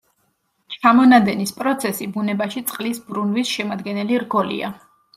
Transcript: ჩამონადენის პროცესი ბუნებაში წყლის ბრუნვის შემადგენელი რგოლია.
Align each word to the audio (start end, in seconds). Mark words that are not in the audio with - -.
ჩამონადენის 0.75 1.53
პროცესი 1.59 2.09
ბუნებაში 2.17 2.65
წყლის 2.73 3.05
ბრუნვის 3.13 3.55
შემადგენელი 3.55 4.23
რგოლია. 4.29 4.77